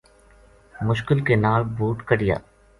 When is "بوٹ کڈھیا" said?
1.77-2.35